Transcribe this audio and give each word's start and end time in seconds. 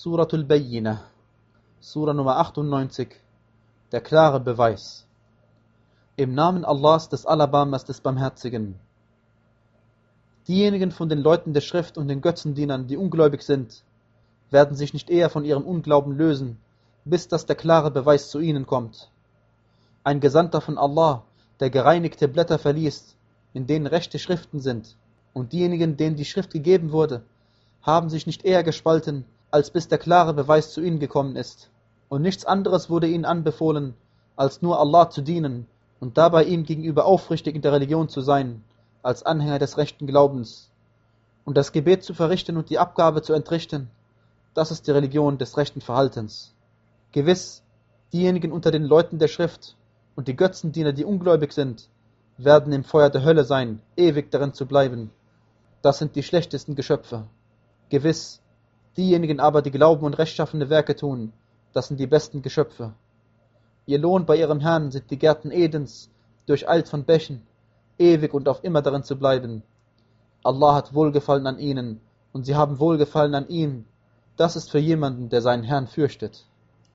Suratul 0.00 0.44
Bayyinah, 0.44 1.00
Sura 1.80 2.14
Nummer 2.14 2.36
98, 2.36 3.08
der 3.90 4.00
klare 4.00 4.38
Beweis. 4.38 5.04
Im 6.14 6.34
Namen 6.34 6.64
Allahs 6.64 7.08
des 7.08 7.26
Alabamas 7.26 7.84
des 7.84 8.00
Barmherzigen. 8.00 8.78
Diejenigen 10.46 10.92
von 10.92 11.08
den 11.08 11.18
Leuten 11.18 11.52
der 11.52 11.62
Schrift 11.62 11.98
und 11.98 12.06
den 12.06 12.20
Götzendienern, 12.20 12.86
die 12.86 12.96
ungläubig 12.96 13.42
sind, 13.42 13.82
werden 14.52 14.76
sich 14.76 14.92
nicht 14.92 15.10
eher 15.10 15.30
von 15.30 15.44
ihrem 15.44 15.64
Unglauben 15.64 16.16
lösen, 16.16 16.58
bis 17.04 17.26
dass 17.26 17.46
der 17.46 17.56
klare 17.56 17.90
Beweis 17.90 18.30
zu 18.30 18.38
ihnen 18.38 18.66
kommt. 18.66 19.10
Ein 20.04 20.20
Gesandter 20.20 20.60
von 20.60 20.78
Allah, 20.78 21.24
der 21.58 21.70
gereinigte 21.70 22.28
Blätter 22.28 22.60
verliest, 22.60 23.16
in 23.52 23.66
denen 23.66 23.88
rechte 23.88 24.20
Schriften 24.20 24.60
sind, 24.60 24.96
und 25.32 25.52
diejenigen, 25.52 25.96
denen 25.96 26.14
die 26.14 26.24
Schrift 26.24 26.52
gegeben 26.52 26.92
wurde, 26.92 27.24
haben 27.82 28.08
sich 28.08 28.28
nicht 28.28 28.44
eher 28.44 28.62
gespalten, 28.62 29.24
als 29.50 29.70
bis 29.70 29.88
der 29.88 29.98
klare 29.98 30.34
Beweis 30.34 30.72
zu 30.72 30.80
ihnen 30.80 30.98
gekommen 30.98 31.36
ist. 31.36 31.70
Und 32.08 32.22
nichts 32.22 32.44
anderes 32.44 32.90
wurde 32.90 33.08
ihnen 33.08 33.24
anbefohlen, 33.24 33.94
als 34.36 34.62
nur 34.62 34.78
Allah 34.78 35.10
zu 35.10 35.22
dienen 35.22 35.66
und 36.00 36.16
dabei 36.18 36.44
ihm 36.44 36.64
gegenüber 36.64 37.06
aufrichtig 37.06 37.54
in 37.54 37.62
der 37.62 37.72
Religion 37.72 38.08
zu 38.08 38.20
sein, 38.20 38.62
als 39.02 39.22
Anhänger 39.22 39.58
des 39.58 39.78
rechten 39.78 40.06
Glaubens. 40.06 40.70
Und 41.44 41.56
das 41.56 41.72
Gebet 41.72 42.04
zu 42.04 42.14
verrichten 42.14 42.56
und 42.56 42.70
die 42.70 42.78
Abgabe 42.78 43.22
zu 43.22 43.32
entrichten, 43.32 43.90
das 44.54 44.70
ist 44.70 44.86
die 44.86 44.90
Religion 44.90 45.38
des 45.38 45.56
rechten 45.56 45.80
Verhaltens. 45.80 46.54
Gewiss, 47.12 47.62
diejenigen 48.12 48.52
unter 48.52 48.70
den 48.70 48.84
Leuten 48.84 49.18
der 49.18 49.28
Schrift 49.28 49.76
und 50.14 50.28
die 50.28 50.36
Götzendiener, 50.36 50.92
die 50.92 51.04
ungläubig 51.04 51.52
sind, 51.52 51.88
werden 52.36 52.72
im 52.72 52.84
Feuer 52.84 53.10
der 53.10 53.24
Hölle 53.24 53.44
sein, 53.44 53.80
ewig 53.96 54.30
darin 54.30 54.52
zu 54.52 54.66
bleiben. 54.66 55.10
Das 55.82 55.98
sind 55.98 56.16
die 56.16 56.22
schlechtesten 56.22 56.74
Geschöpfe. 56.74 57.24
Gewiss, 57.88 58.40
diejenigen 58.96 59.40
aber, 59.40 59.62
die 59.62 59.70
glauben 59.70 60.04
und 60.04 60.18
rechtschaffene 60.18 60.70
Werke 60.70 60.96
tun, 60.96 61.32
das 61.72 61.88
sind 61.88 62.00
die 62.00 62.06
besten 62.06 62.42
Geschöpfe. 62.42 62.94
Ihr 63.86 63.98
Lohn 63.98 64.26
bei 64.26 64.36
ihrem 64.36 64.60
Herrn 64.60 64.90
sind 64.90 65.10
die 65.10 65.18
Gärten 65.18 65.50
Edens, 65.50 66.10
durcheilt 66.46 66.88
von 66.88 67.04
Bächen, 67.04 67.42
ewig 67.98 68.34
und 68.34 68.48
auf 68.48 68.64
immer 68.64 68.82
darin 68.82 69.02
zu 69.02 69.16
bleiben. 69.16 69.62
Allah 70.42 70.74
hat 70.74 70.94
Wohlgefallen 70.94 71.46
an 71.46 71.58
ihnen, 71.58 72.00
und 72.32 72.44
sie 72.44 72.54
haben 72.54 72.78
Wohlgefallen 72.78 73.34
an 73.34 73.48
ihm. 73.48 73.84
Das 74.36 74.56
ist 74.56 74.70
für 74.70 74.78
jemanden, 74.78 75.28
der 75.28 75.42
seinen 75.42 75.64
Herrn 75.64 75.86
fürchtet. 75.86 76.47